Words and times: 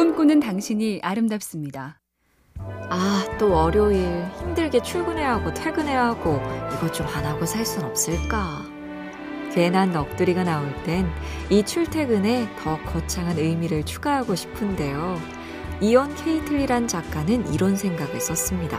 꿈꾸는 0.00 0.40
당신이 0.40 1.00
아름답습니다. 1.02 2.02
아, 2.90 3.24
또 3.38 3.50
월요일 3.50 4.26
힘들게 4.38 4.82
출근해야 4.82 5.36
하고 5.36 5.54
퇴근해야 5.54 6.04
하고 6.08 6.38
이것 6.74 6.92
좀 6.92 7.06
안 7.06 7.24
하고 7.24 7.46
살 7.46 7.64
순 7.64 7.82
없을까? 7.82 8.62
괜한 9.54 9.92
넋두리가 9.92 10.44
나올 10.44 10.70
땐 10.84 11.08
이 11.48 11.62
출퇴근에 11.64 12.46
더 12.58 12.76
거창한 12.82 13.38
의미를 13.38 13.86
추가하고 13.86 14.34
싶은데요. 14.34 15.18
이언 15.80 16.14
케이틀리란 16.14 16.88
작가는 16.88 17.54
이런 17.54 17.74
생각을 17.74 18.20
썼습니다. 18.20 18.78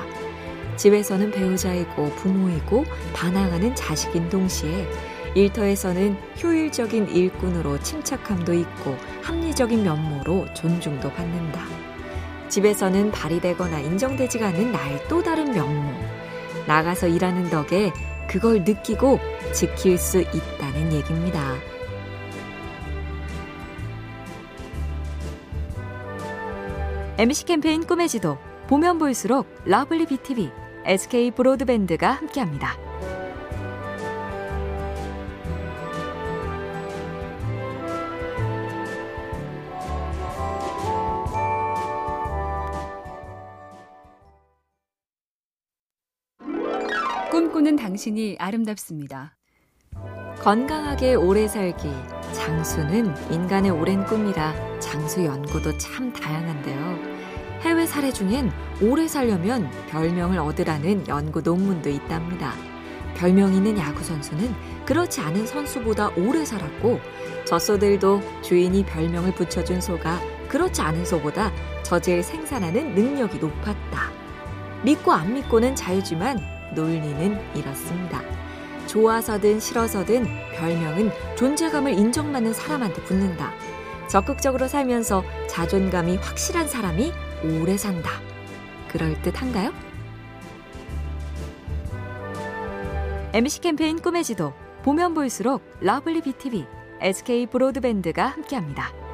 집에서는 0.75 1.31
배우자이고 1.31 2.11
부모이고 2.11 2.85
반항하는 3.15 3.73
자식인 3.73 4.29
동시에 4.29 4.87
일터에서는 5.37 6.17
효율적인 6.41 7.09
일꾼으로 7.09 7.79
침착함도 7.79 8.53
있고 8.55 8.97
합리적인 9.21 9.83
면모로 9.83 10.51
존중도 10.55 11.11
받는다. 11.13 11.61
집에서는 12.49 13.11
발휘되거나 13.11 13.79
인정되지가 13.79 14.47
않는 14.47 14.71
나의 14.71 15.07
또 15.07 15.21
다른 15.21 15.51
면모. 15.51 15.93
나가서 16.65 17.07
일하는 17.07 17.49
덕에 17.51 17.91
그걸 18.27 18.63
느끼고 18.63 19.19
지킬 19.53 19.97
수 19.97 20.21
있다는 20.21 20.91
얘기입니다. 20.93 21.55
MC 27.19 27.45
캠페인 27.45 27.85
꿈의 27.85 28.09
지도 28.09 28.37
보면 28.67 28.97
볼수록 28.97 29.47
lovely 29.65 30.07
BTV, 30.07 30.51
SK 30.85 31.31
브로드밴드가 31.31 32.11
함께합니다. 32.11 32.86
꿈꾸는 47.57 47.75
당신이 47.75 48.35
아름답습니다. 48.37 49.35
건강하게 50.41 51.15
오래 51.15 51.47
살기. 51.47 51.89
장수는 52.31 53.15
인간의 53.31 53.71
오랜 53.71 54.05
꿈이라 54.05 54.79
장수 54.79 55.25
연구도 55.25 55.75
참 55.79 56.13
다양한데요. 56.13 56.99
해외 57.61 57.87
사례 57.87 58.13
중엔 58.13 58.51
오래 58.79 59.07
살려면 59.07 59.71
별명을 59.89 60.37
얻으라는 60.37 61.07
연구 61.07 61.41
논문도 61.41 61.89
있답니다. 61.89 62.53
별명 63.15 63.51
있는 63.51 63.75
야구 63.79 64.03
선수는 64.03 64.53
그렇지 64.85 65.21
않은 65.21 65.47
선수보다 65.47 66.09
오래 66.09 66.45
살았고 66.45 66.99
젖소들도 67.45 68.43
주인이 68.43 68.85
별명을 68.85 69.33
붙여준 69.33 69.81
소가 69.81 70.19
그렇지 70.47 70.81
않은 70.81 71.05
소보다 71.05 71.51
젖을 71.81 72.21
생산하는 72.21 72.93
능력이 72.93 73.39
높았다. 73.39 74.11
믿고 74.83 75.11
안 75.11 75.33
믿고는 75.33 75.75
자유지만 75.75 76.56
논리는 76.75 77.39
이렇습니다. 77.55 78.21
좋아서든 78.87 79.59
싫어서든 79.59 80.25
별명은 80.55 81.11
존재감을 81.35 81.93
인정받는 81.93 82.53
사람한테 82.53 83.03
붙는다. 83.03 83.51
적극적으로 84.07 84.67
살면서 84.67 85.23
자존감이 85.49 86.17
확실한 86.17 86.67
사람이 86.67 87.11
오래 87.43 87.77
산다. 87.77 88.11
그럴듯한가요? 88.89 89.73
MC 93.33 93.61
캠페인 93.61 93.99
꿈의 93.99 94.23
지도 94.23 94.53
보면 94.83 95.13
볼수록 95.13 95.61
lovely 95.81 96.21
BTV, 96.21 96.65
SK 97.01 97.47
브로드밴드가 97.47 98.25
함께합니다. 98.25 99.06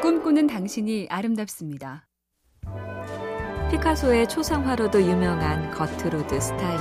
꿈꾸는 0.00 0.46
당신이 0.46 1.08
아름답습니다. 1.10 2.06
피카소의 3.70 4.30
초상화로도 4.30 5.02
유명한 5.02 5.70
거트루드 5.72 6.40
스타인. 6.40 6.80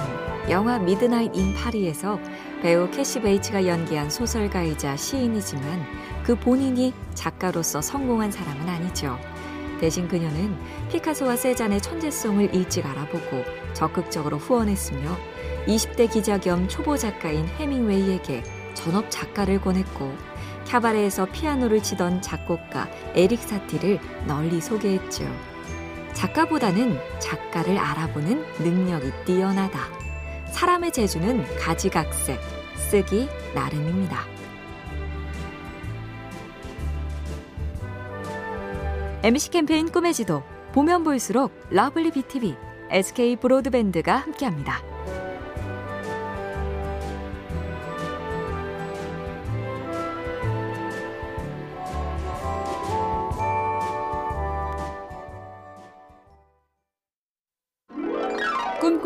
영화 0.50 0.80
미드나잇 0.80 1.36
인 1.36 1.54
파리에서 1.54 2.18
배우 2.62 2.90
캐시 2.90 3.20
베이츠가 3.20 3.68
연기한 3.68 4.10
소설가이자 4.10 4.96
시인이지만 4.96 5.86
그 6.24 6.40
본인이 6.40 6.94
작가로서 7.14 7.82
성공한 7.82 8.32
사람은 8.32 8.70
아니죠. 8.70 9.20
대신 9.82 10.08
그녀는 10.08 10.56
피카소와 10.90 11.36
세잔의 11.36 11.82
천재성을 11.82 12.56
일찍 12.56 12.86
알아보고 12.86 13.44
적극적으로 13.74 14.38
후원했으며 14.38 15.18
20대 15.68 16.10
기자 16.10 16.38
겸 16.38 16.70
초보 16.70 16.96
작가인 16.96 17.46
헤밍웨이에게 17.48 18.44
전업 18.76 19.12
작가를 19.12 19.60
권했고 19.60 20.16
캬바레에서 20.70 21.32
피아노를 21.32 21.82
치던 21.82 22.22
작곡가 22.22 22.88
에릭 23.16 23.40
사티를 23.40 24.00
널리 24.28 24.62
소개했죠. 24.62 25.26
작가보다는 26.14 27.00
작가를 27.20 27.78
알아보는 27.78 28.44
능력이 28.60 29.12
뛰어나다. 29.26 29.80
사람의 30.52 30.92
재주는 30.92 31.44
가지각색, 31.58 32.40
쓰기 32.76 33.28
나름입니다. 33.56 34.28
MC 39.24 39.50
캠페인 39.50 39.92
꿈의 39.92 40.14
지도 40.14 40.44
보면 40.72 41.04
볼수록 41.04 41.52
lovely 41.72 42.12
BTV, 42.12 42.56
SK 42.92 43.38
브로드밴드가 43.38 44.16
함께합니다. 44.18 44.82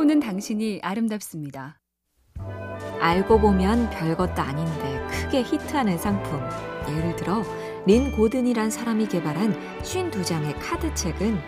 꿈꾸는 0.03 0.19
당신이 0.19 0.81
아름답습니다. 0.83 1.79
알고 2.99 3.39
보면 3.39 3.89
별것도 3.89 4.41
아닌데 4.41 5.01
크게 5.09 5.43
히트하는 5.43 5.97
상품. 5.97 6.41
예를 6.89 7.15
들어 7.15 7.43
린 7.85 8.11
고든이란 8.11 8.69
사람이 8.69 9.07
개발한 9.07 9.55
52장의 9.81 10.55
카드책은 10.59 11.39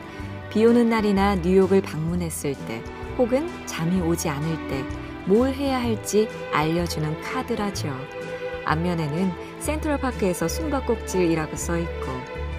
비 0.50 0.66
오는 0.66 0.90
날이나 0.90 1.36
뉴욕을 1.36 1.82
방문했을 1.82 2.56
때 2.66 2.82
혹은 3.18 3.50
잠이 3.66 4.00
오지 4.02 4.30
않을 4.30 4.68
때 4.70 4.86
뭘 5.28 5.52
해야 5.54 5.82
할지 5.82 6.30
알려주는 6.54 7.22
카드라죠. 7.22 7.90
앞면에는 8.64 9.32
센트럴파크에서 9.60 10.48
숨바꼭질이라고 10.48 11.56
써있고 11.56 12.06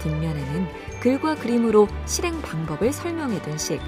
뒷면에는 0.03 0.67
글과 1.01 1.37
그림으로 1.37 1.89
실행 2.07 2.43
방법을 2.43 2.93
설명해둔 2.93 3.57
식. 3.57 3.81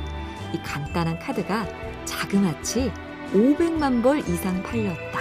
이 0.55 0.63
간단한 0.63 1.19
카드가 1.19 1.67
자그마치 2.09 2.91
500만 3.33 4.03
벌 4.03 4.19
이상 4.21 4.63
팔렸다. 4.63 5.21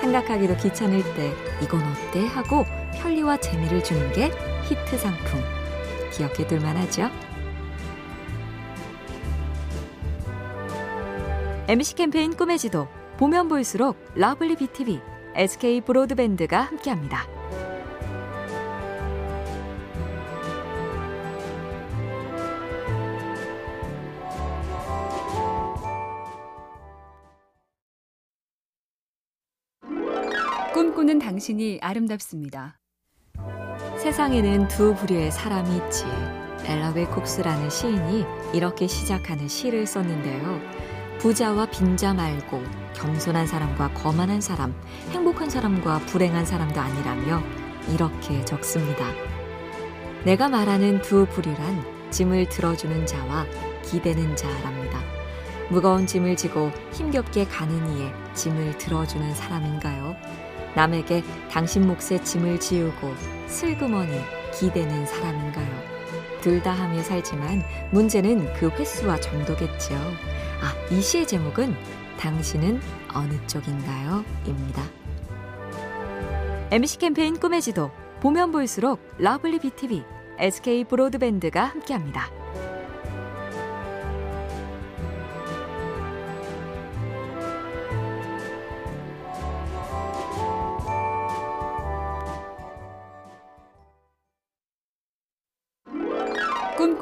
생각하기도 0.00 0.56
귀찮을 0.56 1.02
때 1.14 1.32
이건 1.62 1.80
어때 1.82 2.26
하고 2.26 2.66
편리와 2.94 3.38
재미를 3.38 3.82
주는 3.82 4.12
게 4.12 4.30
히트 4.64 4.98
상품. 4.98 5.40
기억해 6.12 6.46
둘 6.46 6.60
만하죠? 6.60 7.10
MC 11.68 11.94
캠페인 11.94 12.36
꿈의 12.36 12.58
지도 12.58 12.88
보면 13.16 13.48
볼수록 13.48 13.96
lovely 14.14 14.56
BTV, 14.56 15.00
SK 15.34 15.80
브로드밴드가 15.82 16.60
함께합니다. 16.60 17.33
꿈꾸는 30.74 31.20
당신이 31.20 31.78
아름답습니다. 31.80 32.80
세상에는 33.96 34.66
두 34.66 34.96
부류의 34.96 35.30
사람이 35.30 35.76
있지. 35.76 36.04
엘라 36.64 36.90
웰콕스라는 36.90 37.70
시인이 37.70 38.24
이렇게 38.52 38.88
시작하는 38.88 39.46
시를 39.46 39.86
썼는데요. 39.86 40.60
부자와 41.20 41.66
빈자 41.66 42.14
말고 42.14 42.60
겸손한 42.96 43.46
사람과 43.46 43.94
거만한 43.94 44.40
사람, 44.40 44.74
행복한 45.10 45.48
사람과 45.48 46.00
불행한 46.06 46.44
사람도 46.44 46.80
아니라며 46.80 47.40
이렇게 47.92 48.44
적습니다. 48.44 49.06
내가 50.24 50.48
말하는 50.48 51.02
두 51.02 51.24
부류란 51.26 52.10
짐을 52.10 52.48
들어주는 52.48 53.06
자와 53.06 53.46
기대는 53.84 54.34
자랍니다. 54.34 54.98
무거운 55.70 56.04
짐을 56.04 56.36
지고 56.36 56.72
힘겹게 56.92 57.44
가는 57.44 57.96
이에 57.96 58.12
짐을 58.34 58.76
들어주는 58.78 59.34
사람인가요? 59.34 60.16
남에게 60.74 61.22
당신 61.50 61.86
몫의 61.86 62.24
짐을 62.24 62.60
지우고 62.60 63.14
슬그머니 63.46 64.20
기대는 64.52 65.06
사람인가요? 65.06 65.94
둘 66.40 66.62
다 66.62 66.72
하며 66.72 67.02
살지만 67.02 67.62
문제는 67.90 68.52
그 68.54 68.68
횟수와 68.68 69.18
정도겠죠. 69.20 69.94
아, 69.94 70.74
이 70.90 71.00
시의 71.00 71.26
제목은 71.26 71.74
당신은 72.18 72.80
어느 73.14 73.34
쪽인가요? 73.46 74.24
입니다. 74.46 74.82
MC 76.70 76.98
캠페인 76.98 77.38
꿈의 77.38 77.62
지도 77.62 77.90
보면 78.20 78.50
볼수록 78.52 79.00
lovely 79.18 79.58
BTV, 79.60 80.04
SK 80.38 80.84
브로드밴드가 80.84 81.64
함께합니다. 81.64 82.43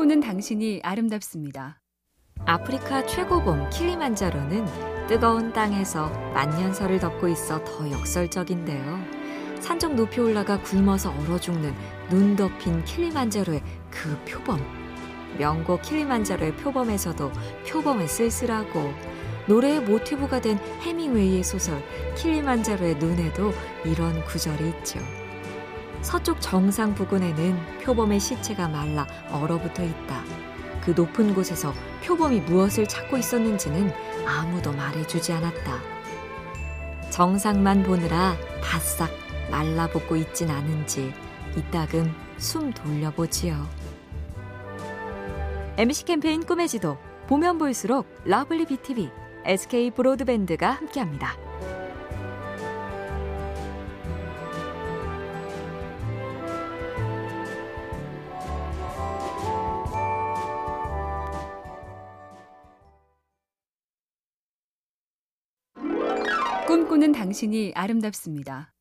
꿈꾸는 0.03 0.21
당신이 0.21 0.81
아름답습니다. 0.83 1.81
아프리카 2.45 3.07
최고봉 3.07 3.71
킬리만자로는 3.71 5.07
뜨거운 5.07 5.53
땅에서 5.53 6.09
만년설을 6.35 6.99
덮고 6.99 7.29
있어 7.29 7.63
더 7.63 7.89
역설적인데요. 7.89 8.99
산적 9.61 9.95
높이 9.95 10.21
올라가 10.21 10.61
굶어서 10.61 11.13
얼어 11.13 11.39
죽는 11.39 11.73
눈 12.11 12.35
덮인 12.35 12.85
킬리만자로의 12.85 13.63
그 13.91 14.19
표범. 14.25 14.61
명곡 15.39 15.83
킬리만자로의 15.83 16.57
표범에서도 16.57 17.31
표범의 17.69 18.09
쓸쓸하고 18.09 18.93
노래의 19.47 19.83
모티브가 19.83 20.41
된 20.41 20.59
해밍웨이의 20.81 21.45
소설 21.45 21.81
킬리만자로의 22.17 22.97
눈에도 22.97 23.53
이런 23.85 24.25
구절이 24.25 24.69
있죠. 24.79 24.99
서쪽 26.03 26.41
정상 26.41 26.95
부근에는 26.95 27.81
표범의 27.85 28.21
시체가 28.21 28.69
말라 28.69 29.07
얼어붙어 29.31 29.85
있다. 29.85 30.23
그 30.85 30.91
높은 30.91 31.33
곳에서 31.33 31.73
표범이 32.05 32.41
무엇을 32.41 32.89
찾고 32.89 33.17
있었는지는 33.17 33.93
아무도 34.27 34.73
말해주지 34.73 35.33
않았다. 35.33 35.79
정상만 37.11 37.85
보느라 37.85 38.35
바싹 38.63 39.11
말라붙고 39.51 40.17
있진 40.17 40.51
않은지 40.51 41.13
이따금 41.57 42.13
숨 42.39 42.73
돌려보지요. 42.73 43.69
MC 45.77 46.05
캠페인 46.05 46.45
꿈의 46.45 46.69
지도 46.69 46.99
보면 47.29 47.59
볼수록 47.59 48.07
lovely 48.25 48.67
BTV, 48.67 49.11
SK 49.45 49.93
브로드밴드가 49.93 50.71
함께합니다. 50.71 51.52
꿈꾸는 66.73 67.13
당신이 67.13 67.73
아름답습니다. 67.75 68.73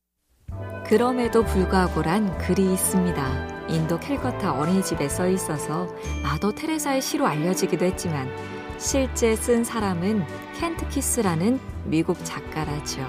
그럼에도 0.86 1.44
불구하고란 1.44 2.38
글이 2.38 2.72
있습니다. 2.72 3.66
인도 3.68 4.00
캘커타 4.00 4.54
어린이집에 4.54 5.10
써 5.10 5.28
있어서 5.28 5.94
마더 6.22 6.52
테레사의 6.52 7.02
시로 7.02 7.26
알려지기도 7.26 7.84
했지만 7.84 8.30
실제 8.78 9.36
쓴 9.36 9.62
사람은 9.62 10.24
켄트 10.58 10.88
키스라는 10.88 11.60
미국 11.84 12.16
작가라죠. 12.24 13.06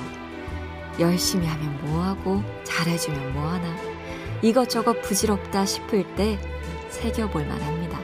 열심히 0.99 1.47
하면 1.47 1.79
뭐하고 1.85 2.43
잘해주면 2.65 3.31
뭐하나 3.31 3.73
이것저것 4.41 5.01
부질없다 5.01 5.65
싶을 5.65 6.13
때 6.17 6.37
새겨볼 6.89 7.45
만합니다. 7.45 8.01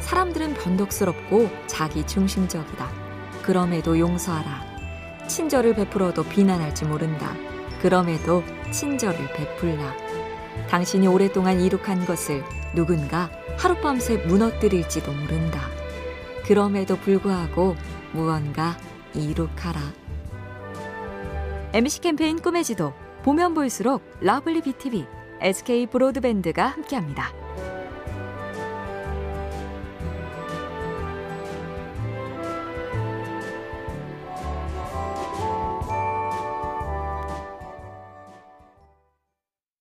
사람들은 0.00 0.54
변덕스럽고 0.54 1.50
자기 1.66 2.06
중심적이다. 2.06 2.88
그럼에도 3.42 3.98
용서하라. 3.98 4.75
친절을 5.28 5.74
베풀어도 5.74 6.24
비난할지 6.24 6.84
모른다. 6.84 7.34
그럼에도 7.80 8.42
친절을 8.70 9.32
베풀라. 9.32 9.94
당신이 10.68 11.06
오랫동안 11.06 11.60
이룩한 11.60 12.06
것을 12.06 12.42
누군가 12.74 13.30
하룻밤새 13.58 14.18
무너뜨릴지도 14.26 15.12
모른다. 15.12 15.60
그럼에도 16.46 16.96
불구하고 16.96 17.76
무언가 18.12 18.76
이룩하라. 19.14 19.80
MC 21.72 22.00
캠페인 22.00 22.40
꿈의 22.40 22.64
지도 22.64 22.92
보면 23.22 23.54
볼수록 23.54 24.02
러블리 24.20 24.62
BTV, 24.62 25.06
SK 25.40 25.86
브로드밴드가 25.86 26.66
함께합니다. 26.66 27.32